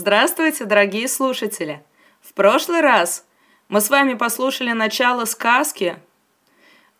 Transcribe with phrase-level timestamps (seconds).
[0.00, 1.82] Здравствуйте, дорогие слушатели!
[2.20, 3.26] В прошлый раз
[3.68, 5.96] мы с вами послушали начало сказки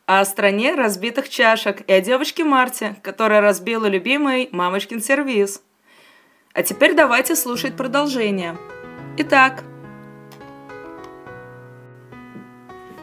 [0.05, 5.63] о стране разбитых чашек и о девочке Марте, которая разбила любимый мамочкин сервиз.
[6.55, 8.59] А теперь давайте слушать продолжение.
[9.19, 9.63] Итак,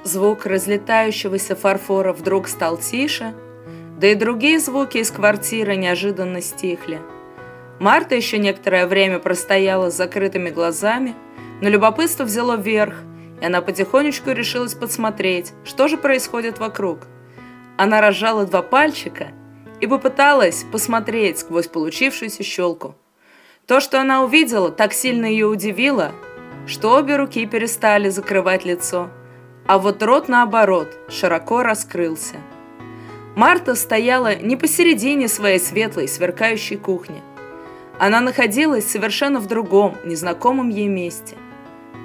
[0.04, 3.34] звук разлетающегося фарфора вдруг стал тише,
[3.98, 7.00] да и другие звуки из квартиры неожиданно стихли–
[7.80, 11.14] Марта еще некоторое время простояла с закрытыми глазами,
[11.61, 12.96] но любопытство взяло верх,
[13.42, 17.00] и она потихонечку решилась подсмотреть, что же происходит вокруг.
[17.78, 19.28] Она разжала два пальчика
[19.82, 22.96] и попыталась посмотреть сквозь получившуюся щелку.
[23.68, 26.14] То, что она увидела, так сильно ее удивило,
[26.68, 29.10] что обе руки перестали закрывать лицо,
[29.68, 32.38] а вот рот, наоборот, широко раскрылся.
[33.36, 37.22] Марта стояла не посередине своей светлой, сверкающей кухни–
[38.00, 41.36] она находилась совершенно в другом, незнакомом ей месте.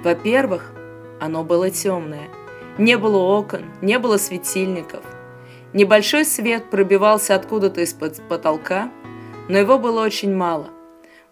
[0.03, 0.71] Во-первых,
[1.19, 2.29] оно было темное.
[2.77, 5.03] Не было окон, не было светильников.
[5.73, 8.89] Небольшой свет пробивался откуда-то из-под потолка,
[9.47, 10.69] но его было очень мало.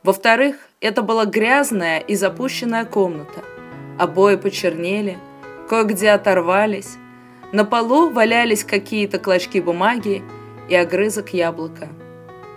[0.04, 3.44] Во-вторых, это была грязная и запущенная комната.
[3.98, 5.18] Обои почернели,
[5.68, 6.98] кое-где оторвались.
[7.52, 10.24] На полу валялись какие-то клочки бумаги
[10.70, 11.90] и огрызок яблока.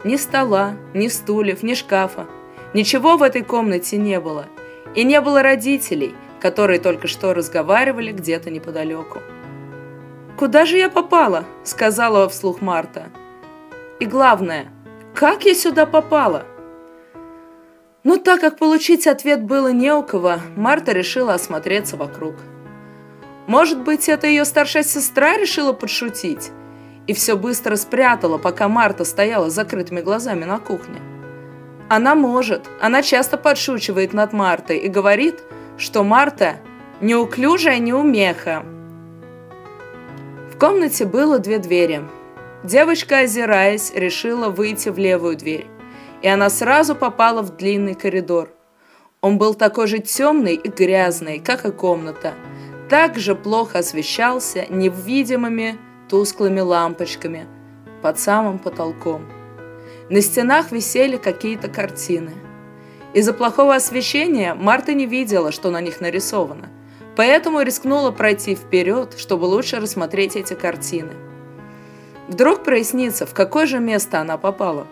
[0.05, 2.27] Ни стола, ни стульев, ни шкафа.
[2.75, 4.47] Ничего в этой комнате не было.
[4.95, 9.21] И не было родителей, которые только что разговаривали где-то неподалеку.
[10.37, 13.11] «Куда же я попала?»– сказала вслух Марта.
[14.01, 14.73] «И главное,
[15.15, 16.45] как я сюда попала?»
[18.05, 22.35] Но так как получить ответ было не у кого, Марта решила осмотреться вокруг.
[23.47, 26.51] Может быть, это ее старшая сестра решила подшутить?
[27.07, 31.01] И все быстро спрятала, пока Марта стояла с закрытыми глазами на кухне.
[31.89, 35.43] Она может, она часто подшучивает над Мартой и говорит,
[35.77, 36.57] что Марта
[37.01, 38.65] неуклюжая неумеха.
[40.53, 42.03] В комнате было две двери.
[42.63, 45.67] Девочка, озираясь, решила выйти в левую дверь,
[46.23, 48.49] и она сразу попала в длинный коридор.
[49.21, 52.35] Он был такой же темный и грязный, как и комната,
[52.89, 55.79] также плохо освещался невидимыми
[56.13, 57.47] тусклыми лампочками
[58.03, 59.25] под самым потолком.
[60.11, 62.33] На стенах висели какие-то картины.
[63.15, 66.69] Из-за плохого освещения Марта не видела, что на них нарисовано,
[67.17, 71.13] поэтому рискнула пройти вперед, чтобы лучше рассмотреть эти картины.
[72.29, 74.87] Вдруг прояснится, в какое же место она попала.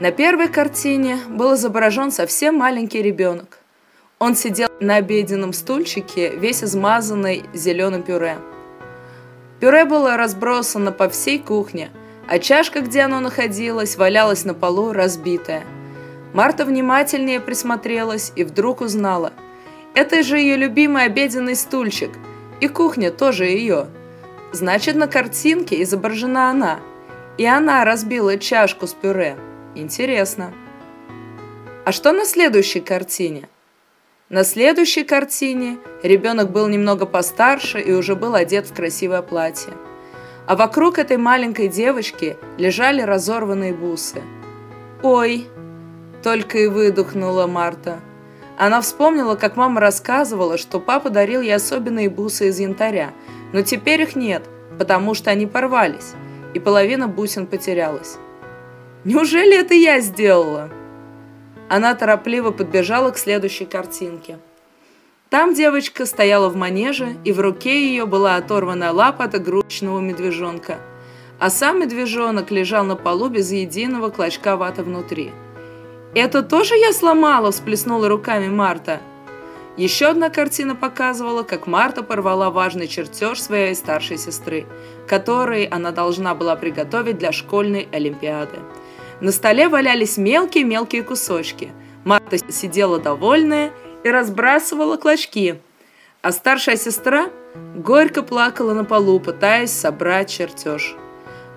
[0.00, 3.60] На первой картине был изображен совсем маленький ребенок.
[4.18, 8.36] Он сидел на обеденном стульчике, весь измазанный зеленым пюре–
[9.60, 11.90] Пюре было разбросано по всей кухне,
[12.28, 15.64] а чашка, где оно находилось, валялась на полу, разбитая.
[16.34, 19.32] Марта внимательнее присмотрелась и вдруг узнала.
[19.94, 22.10] Это же ее любимый обеденный стульчик,
[22.60, 23.86] и кухня тоже ее.
[24.52, 26.80] Значит, на картинке изображена она.
[27.38, 29.36] И она разбила чашку с пюре.
[29.74, 30.52] Интересно.
[31.84, 33.48] А что на следующей картине?
[34.28, 39.72] На следующей картине ребенок был немного постарше и уже был одет в красивое платье.
[40.48, 44.20] А вокруг этой маленькой девочки лежали разорванные бусы.
[45.04, 45.46] «Ой!»–
[46.24, 48.00] только и выдохнула Марта.
[48.58, 53.12] Она вспомнила, как мама рассказывала, что папа дарил ей особенные бусы из янтаря,
[53.52, 54.42] но теперь их нет,
[54.76, 56.14] потому что они порвались,
[56.52, 58.16] и половина бусин потерялась.
[59.04, 60.68] «Неужели это я сделала?»
[61.68, 64.38] Она торопливо подбежала к следующей картинке.
[65.30, 70.78] Там девочка стояла в манеже, и в руке ее была оторванная лапа от игрушечного медвежонка,
[71.40, 75.32] а сам медвежонок лежал на полу без единого клочка ваты внутри.
[76.14, 79.00] «Это тоже я сломала?»– всплеснула руками Марта.
[79.76, 84.64] Еще одна картина показывала, как Марта порвала важный чертеж своей старшей сестры,
[85.06, 88.58] который она должна была приготовить для школьной олимпиады.
[89.20, 91.72] На столе валялись мелкие-мелкие кусочки.
[92.04, 93.72] Марта сидела довольная
[94.04, 95.58] и разбрасывала клочки,
[96.20, 97.30] а старшая сестра
[97.74, 100.96] горько плакала на полу, пытаясь собрать чертеж.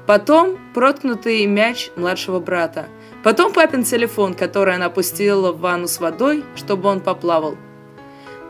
[0.08, 2.88] Потом проткнутый мяч младшего брата.
[3.24, 7.58] Потом папин телефон, который она опустила в ванну с водой, чтобы он поплавал.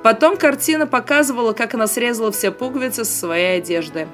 [0.03, 4.07] Потом картина показывала, как она срезала все пуговицы со своей одежды.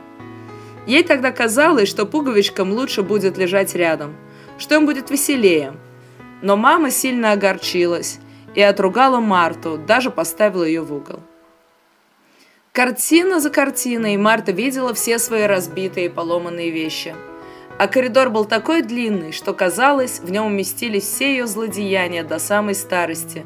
[0.88, 4.16] Ей тогда казалось, что пуговичкам лучше будет лежать рядом–
[4.58, 5.74] что им будет веселее.
[6.42, 8.20] Но мама сильно огорчилась
[8.56, 11.20] и отругала Марту, даже поставила ее в угол.
[12.72, 17.16] Картина за картиной Марта видела все свои разбитые и поломанные вещи.
[17.78, 22.76] А коридор был такой длинный, что казалось, в нем уместились все ее злодеяния до самой
[22.76, 23.46] старости,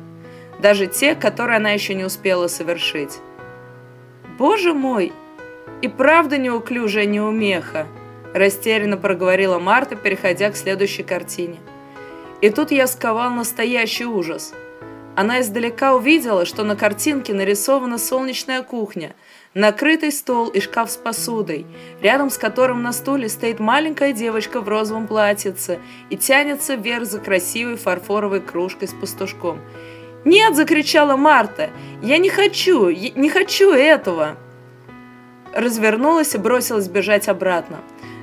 [0.59, 3.19] даже те, которые она еще не успела совершить.
[4.37, 5.13] «Боже мой!
[5.81, 7.87] И правда неуклюжая неумеха!»
[8.33, 11.57] Растерянно проговорила Марта, переходя к следующей картине.
[12.41, 14.53] И тут я сковал настоящий ужас.
[15.15, 19.15] Она издалека увидела, что на картинке нарисована солнечная кухня–
[19.53, 21.65] накрытый стол и шкаф с посудой,
[22.01, 25.79] рядом с которым на стуле стоит маленькая девочка в розовом платьице
[26.09, 29.59] и тянется вверх за красивой фарфоровой кружкой с пастушком.
[30.25, 31.69] «Нет!»– закричала Марта.
[32.01, 32.89] «Я не хочу!
[32.89, 34.35] Я не хочу этого!»
[35.53, 37.79] Развернулась и бросилась бежать обратно.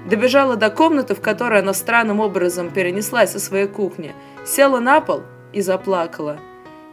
[0.06, 4.14] Добежала до комнаты, в которой она странным образом перенеслась со своей кухни,
[4.44, 5.23] села на пол
[5.53, 6.38] и заплакала.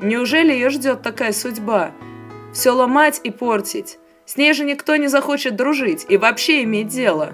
[0.01, 1.91] Неужели ее ждет такая судьба?
[2.53, 3.99] Все ломать и портить.
[4.25, 7.33] С ней же никто не захочет дружить и вообще иметь дело.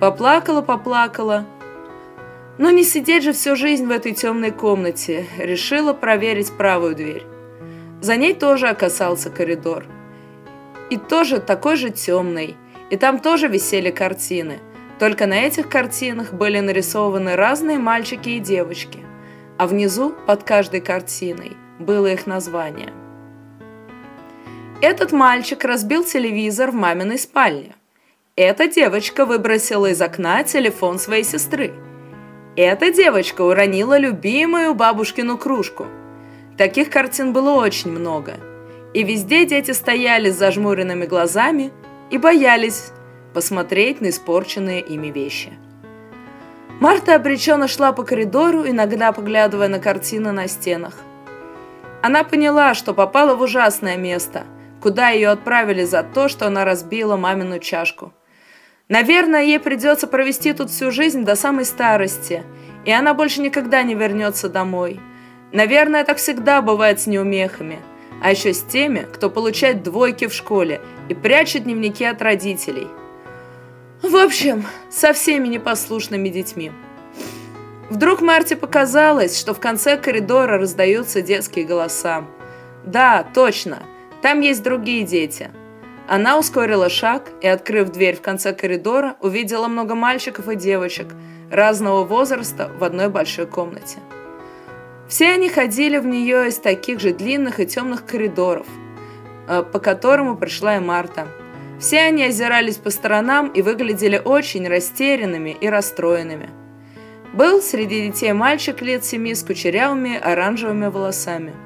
[0.00, 1.44] Поплакала, поплакала.
[2.58, 5.26] Но не сидеть же всю жизнь в этой темной комнате.
[5.38, 7.24] Решила проверить правую дверь.
[8.00, 9.86] За ней тоже оказался коридор.
[10.90, 12.56] И тоже такой же темный.
[12.90, 14.60] И там тоже висели картины.
[14.98, 19.00] Только на этих картинах были нарисованы разные мальчики и девочки.
[19.58, 22.92] А внизу, под каждой картиной, было их название–
[24.86, 27.74] этот мальчик разбил телевизор в маминой спальне.
[28.36, 31.72] Эта девочка выбросила из окна телефон своей сестры.
[32.54, 35.86] Эта девочка уронила любимую бабушкину кружку.
[36.58, 38.34] Таких картин было очень много.
[38.92, 41.72] И везде дети стояли с зажмуренными глазами
[42.10, 42.90] и боялись
[43.34, 45.52] посмотреть на испорченные ими вещи.
[46.80, 50.94] Марта обреченно шла по коридору, иногда поглядывая на картины на стенах.
[52.02, 54.44] Она поняла, что попала в ужасное место–
[54.84, 58.12] куда ее отправили за то, что она разбила мамину чашку.
[58.90, 62.42] Наверное, ей придется провести тут всю жизнь до самой старости,
[62.84, 65.00] и она больше никогда не вернется домой.
[65.52, 67.78] Наверное, так всегда бывает с неумехами,
[68.22, 72.88] а еще с теми, кто получает двойки в школе и прячет дневники от родителей.
[74.10, 76.72] В общем, со всеми непослушными детьми.
[77.90, 82.24] Вдруг Марте показалось, что в конце коридора раздаются детские голоса.
[82.84, 83.82] Да, точно–
[84.24, 85.50] там есть другие дети».
[86.08, 91.08] Она ускорила шаг и, открыв дверь в конце коридора, увидела много мальчиков и девочек
[91.50, 93.98] разного возраста в одной большой комнате.
[95.08, 98.66] Все они ходили в нее из таких же длинных и темных коридоров,
[99.46, 101.28] э, по которому пришла и Марта.
[101.78, 106.50] Все они озирались по сторонам и выглядели очень растерянными и расстроенными.
[107.32, 111.52] Был среди детей мальчик лет семи с кучерявыми оранжевыми волосами–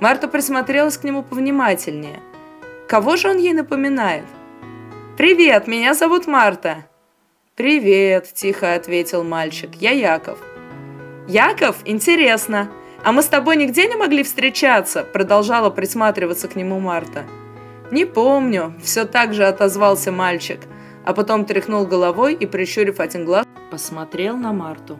[0.00, 2.20] Марта присмотрелась к нему повнимательнее.
[2.88, 4.24] Кого же он ей напоминает?
[5.18, 6.86] «Привет, меня зовут Марта».
[7.54, 9.74] «Привет»,– тихо ответил мальчик.
[9.74, 10.38] «Я Яков».
[11.28, 11.76] «Яков?
[11.84, 12.70] Интересно.
[13.04, 17.26] А мы с тобой нигде не могли встречаться?»– продолжала присматриваться к нему Марта.
[17.90, 20.60] «Не помню»,– все так же отозвался мальчик,
[21.04, 24.98] а потом тряхнул головой и, прищурив один глаз, посмотрел на Марту.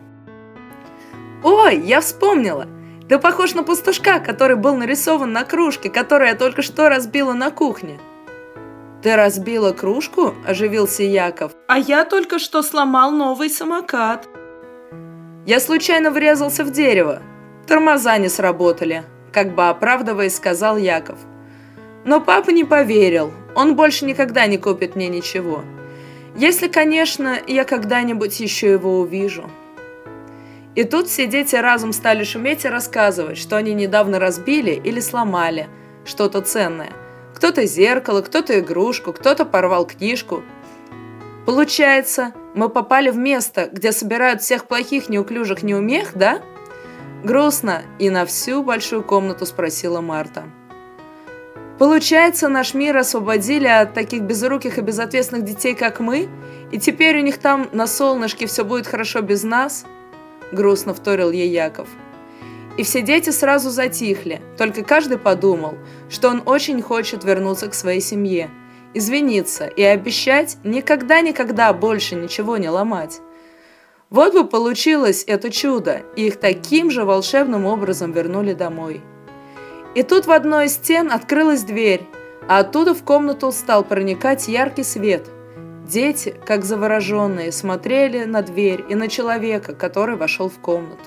[1.43, 2.67] «Ой, я вспомнила!
[3.11, 7.51] Ты похож на пастушка, который был нарисован на кружке, которую я только что разбила на
[7.51, 7.99] кухне.
[9.03, 10.35] Ты разбила кружку?
[10.47, 11.51] Оживился Яков.
[11.67, 14.29] А я только что сломал новый самокат.
[15.45, 17.21] Я случайно врезался в дерево.
[17.67, 19.03] Тормоза не сработали,
[19.33, 21.19] как бы оправдываясь, сказал Яков.
[22.05, 23.33] Но папа не поверил.
[23.55, 25.63] Он больше никогда не купит мне ничего.
[26.37, 29.51] Если, конечно, я когда-нибудь еще его увижу.
[30.75, 35.69] И тут все дети разом стали шуметь и рассказывать, что они недавно разбили или сломали
[36.05, 36.91] что-то ценное.
[37.35, 40.43] Кто-то зеркало, кто-то игрушку, кто-то порвал книжку.
[41.45, 46.41] Получается, мы попали в место, где собирают всех плохих неуклюжих неумех, да?
[47.25, 50.45] Грустно и на всю большую комнату спросила Марта.
[51.81, 56.29] Получается, наш мир освободили от таких безруких и безответственных детей, как мы,
[56.71, 59.87] и теперь у них там на солнышке все будет хорошо без нас––
[60.53, 61.89] грустно вторил ей Яков.
[62.77, 65.79] И все дети сразу затихли, только каждый подумал,
[66.11, 68.51] что он очень хочет вернуться к своей семье,
[68.93, 73.23] извиниться и обещать никогда-никогда больше ничего не ломать.
[74.11, 79.01] Вот бы получилось это чудо, и их таким же волшебным образом вернули домой.
[79.95, 82.07] И тут в одной из стен открылась дверь,
[82.49, 85.29] а оттуда в комнату стал проникать яркий свет–
[85.91, 91.03] Дети, как завороженные, смотрели на дверь и на человека, который вошел в комнату.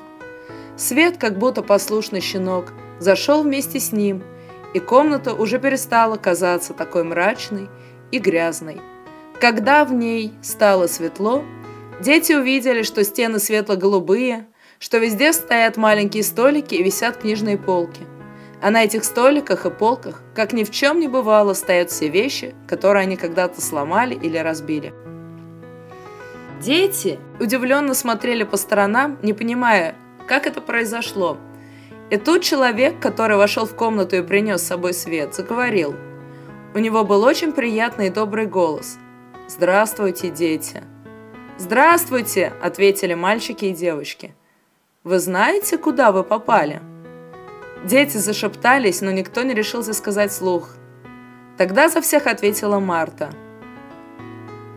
[0.75, 4.23] Свет, как будто послушный щенок, зашел вместе с ним,
[4.73, 7.69] и комната уже перестала казаться такой мрачной
[8.11, 8.81] и грязной.
[9.39, 11.43] Когда в ней стало светло,
[12.01, 14.47] Дети увидели, что стены светло-голубые,
[14.79, 18.01] что везде стоят маленькие столики и висят книжные полки.
[18.63, 22.55] А на этих столиках и полках, как ни в чем не бывало, стоят все вещи,
[22.65, 24.93] которые они когда-то сломали или разбили.
[26.61, 29.95] Дети удивленно смотрели по сторонам, не понимая,
[30.29, 31.37] как это произошло.
[32.09, 35.93] И тут человек, который вошел в комнату и принес с собой свет, заговорил.
[36.73, 38.97] У него был очень приятный и добрый голос.
[39.49, 40.83] «Здравствуйте, дети!»
[41.57, 44.33] «Здравствуйте!»– ответили мальчики и девочки–
[45.03, 46.81] вы знаете, куда вы попали?»
[47.83, 50.69] Дети зашептались, но никто не решился сказать слух.
[51.57, 53.29] Тогда за всех ответила Марта.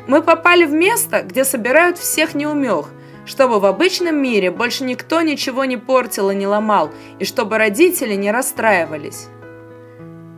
[0.08, 2.90] «Мы попали в место, где собирают всех неумех,
[3.24, 8.14] чтобы в обычном мире больше никто ничего не портил и не ломал, и чтобы родители
[8.14, 9.28] не расстраивались».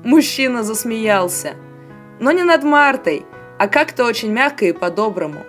[0.05, 1.55] Мужчина засмеялся.
[2.21, 3.27] Но не над Мартой,
[3.59, 5.45] а как-то очень мягко и по-доброму.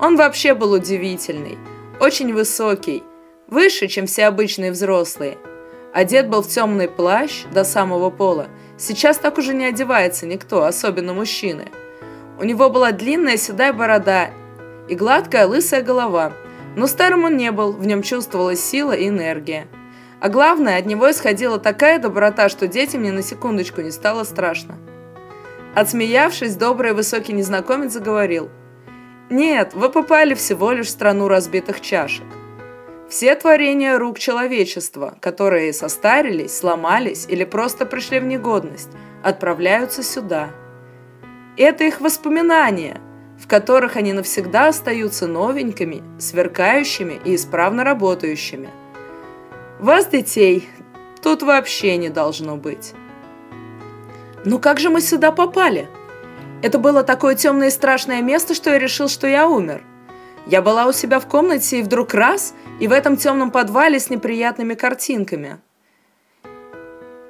[0.00, 1.58] Он вообще был удивительный,
[2.00, 3.02] очень высокий,
[3.46, 5.38] выше, чем все обычные взрослые.
[5.92, 8.48] Одет был в темный плащ до самого пола.
[8.78, 11.66] Сейчас так уже не одевается никто, особенно мужчины.
[12.40, 14.30] У него была длинная седая борода
[14.88, 16.32] и гладкая лысая голова.
[16.76, 19.66] Но старым он не был, в нем чувствовалась сила и энергия.
[20.20, 24.78] А главное, от него исходила такая доброта, что детям ни на секундочку не стало страшно.
[25.74, 28.48] Отсмеявшись, добрый высокий незнакомец заговорил.
[29.28, 32.24] «Нет, вы попали всего лишь в страну разбитых чашек.
[33.12, 38.88] Все творения рук человечества, которые состарились, сломались или просто пришли в негодность,
[39.22, 40.48] отправляются сюда.
[41.58, 43.02] Это их воспоминания,
[43.38, 48.70] в которых они навсегда остаются новенькими, сверкающими и исправно работающими.
[49.78, 50.66] Вас, детей,
[51.22, 52.94] тут вообще не должно быть.
[54.46, 55.86] Ну как же мы сюда попали?
[56.62, 59.82] Это было такое темное и страшное место, что я решил, что я умер.
[60.46, 64.10] Я была у себя в комнате, и вдруг раз– и в этом темном подвале с
[64.10, 65.58] неприятными картинками.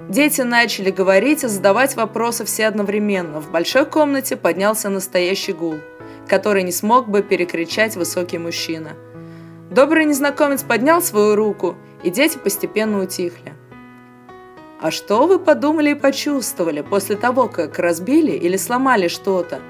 [0.09, 3.41] Дети начали говорить и задавать вопросы все одновременно.
[3.41, 5.77] В большой комнате поднялся настоящий гул,
[6.29, 8.91] который не смог бы перекричать высокий мужчина.
[9.71, 13.55] Добрый незнакомец поднял свою руку, и дети постепенно утихли.
[14.81, 19.61] А что вы подумали и почувствовали после того, как разбили или сломали что-то,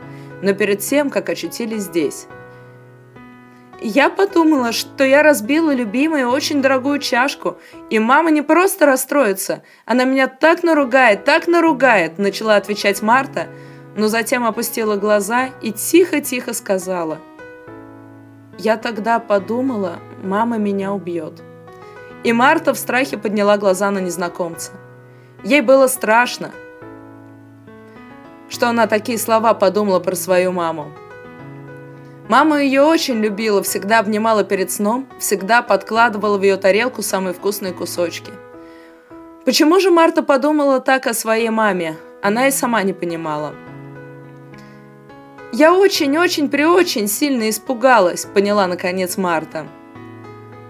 [0.41, 2.27] но перед тем, как очутились здесь?
[3.85, 7.59] Я подумала, что я разбила любимую очень дорогую чашку,
[7.91, 13.49] и мама не просто расстроится, она меня так наругает, так наругает, начала отвечать Марта,
[13.97, 17.19] но затем опустила глаза и тихо-тихо сказала.
[18.57, 21.43] Я тогда подумала, мама меня убьет.
[22.23, 24.71] И Марта в страхе подняла глаза на незнакомца.
[25.43, 26.53] Ей было страшно,
[28.49, 30.93] что она такие слова подумала про свою маму.
[32.33, 37.75] Мама ее очень любила, всегда обнимала перед сном, всегда подкладывала в ее тарелку самые вкусные
[37.75, 38.33] кусочки.
[39.45, 41.99] Почему же Марта подумала так о своей маме?
[42.23, 43.53] Она и сама не понимала.
[45.53, 49.67] «Я очень-очень-преочень сильно испугалась»,— поняла наконец Марта.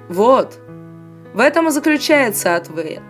[0.08, 0.58] «Вот,
[1.32, 3.04] в этом и заключается ответ.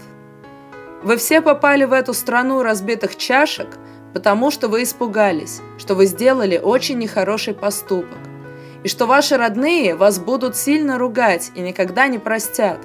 [1.02, 3.68] Вы все попали в эту страну разбитых чашек,
[4.12, 8.18] потому что вы испугались, что вы сделали очень нехороший поступок
[8.84, 12.78] и что ваши родные вас будут сильно ругать и никогда не простят.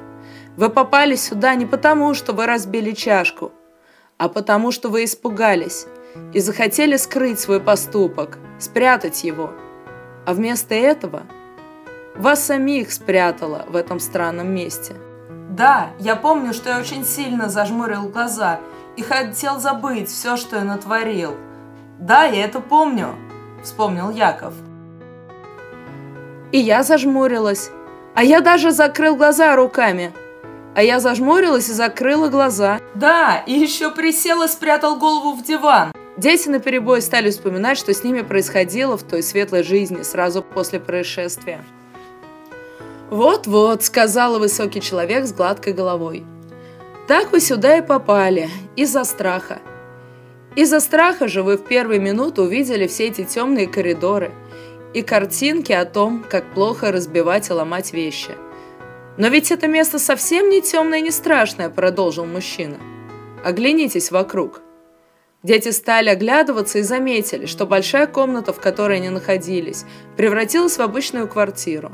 [0.56, 3.52] Вы попали сюда не потому, что вы разбили чашку,
[4.18, 5.86] а потому, что вы испугались
[6.34, 9.52] и захотели скрыть свой поступок, спрятать его.
[10.26, 11.24] А вместо этого
[12.16, 14.96] вас самих спрятало в этом странном месте.
[15.52, 18.60] Да, я помню, что я очень сильно зажмурил глаза
[18.96, 21.36] и хотел забыть все, что я натворил.
[22.00, 23.16] Да, я это помню,
[23.64, 24.54] вспомнил Яков.
[26.52, 27.72] И я зажмурилась.
[28.16, 30.14] А я даже закрыл глаза руками.
[30.76, 32.80] А я зажмурилась и закрыла глаза.
[32.96, 35.92] Да, и еще присел и спрятал голову в диван.
[36.18, 40.80] Дети на перебой стали вспоминать, что с ними происходило в той светлой жизни сразу после
[40.80, 41.64] происшествия.
[43.10, 46.26] «Вот-вот»,— сказал высокий человек с гладкой головой.
[47.08, 49.60] «Так вы сюда и попали, из-за страха.
[50.56, 54.32] Из-за страха же вы в первые минуты увидели все эти темные коридоры—
[54.94, 58.32] и картинки о том, как плохо разбивать и ломать вещи.
[59.18, 62.78] «Но ведь это место совсем не темное и не страшное»,– продолжил мужчина.
[63.44, 64.62] «Оглянитесь вокруг».
[65.44, 71.28] Дети стали оглядываться и заметили, что большая комната, в которой они находились, превратилась в обычную
[71.28, 71.92] квартиру.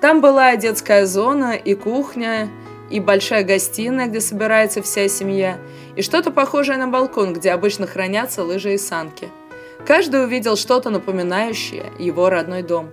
[0.00, 2.48] Там была и детская зона, и кухня,
[2.90, 5.58] и большая гостиная, где собирается вся семья,
[5.96, 9.28] и что-то похожее на балкон, где обычно хранятся лыжи и санки–
[9.86, 12.90] Каждый увидел что-то напоминающее его родной дом.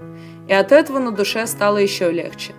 [0.47, 2.53] и от этого на душе стало еще легче.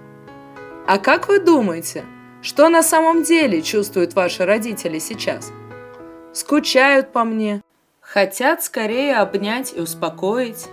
[0.89, 2.05] А как вы думаете,
[2.43, 5.53] что на самом деле чувствуют ваши родители сейчас?
[6.33, 7.63] Скучают по мне,
[8.01, 10.67] хотят скорее обнять и успокоить,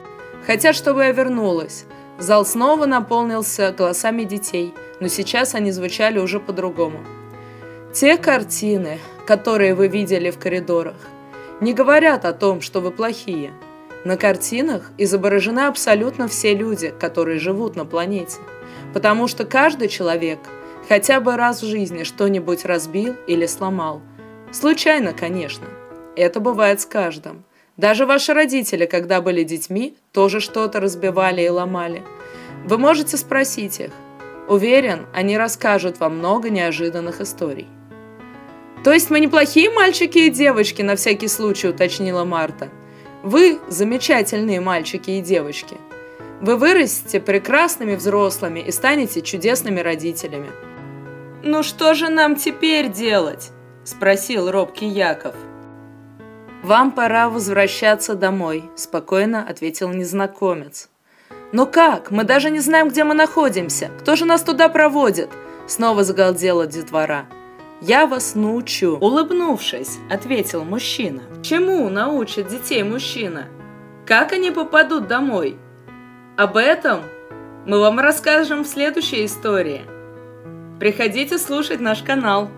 [0.45, 1.85] хотят, чтобы я вернулась.
[2.19, 6.99] Зал снова наполнился голосами детей, но сейчас они звучали уже по-другому.
[7.93, 10.95] Те картины, которые вы видели в коридорах,
[11.61, 13.53] не говорят о том, что вы плохие.
[14.05, 18.39] На картинах изображены абсолютно все люди, которые живут на планете.
[18.93, 20.39] Потому что каждый человек
[20.89, 24.01] хотя бы раз в жизни что-нибудь разбил или сломал.
[24.51, 25.65] Случайно, конечно.
[26.15, 27.43] Это бывает с каждым.
[27.77, 32.03] Даже ваши родители, когда были детьми, тоже что-то разбивали и ломали.
[32.65, 33.91] Вы можете спросить их.
[34.47, 37.67] Уверен, они расскажут вам много неожиданных историй.
[38.83, 42.69] То есть мы неплохие мальчики и девочки, на всякий случай уточнила Марта.
[43.23, 45.77] Вы замечательные мальчики и девочки.
[46.41, 50.49] Вы вырастете прекрасными взрослыми и станете чудесными родителями.
[51.41, 53.51] «Ну что же нам теперь делать?»–
[53.85, 55.35] спросил робкий Яков.
[56.63, 60.89] «Вам пора возвращаться домой»,– спокойно ответил незнакомец.
[61.53, 62.11] «Но как?
[62.11, 63.89] Мы даже не знаем, где мы находимся.
[63.99, 65.29] Кто же нас туда проводит?»
[65.67, 67.25] Снова загалдела детвора.
[67.85, 71.21] «Я вас научу»,– улыбнувшись, ответил мужчина.
[71.43, 73.47] «Чему научит детей мужчина?
[74.05, 75.57] Как они попадут домой?»
[76.35, 77.01] Об этом
[77.67, 79.83] мы вам расскажем в следующей истории.
[80.79, 82.49] Приходите слушать наш канал.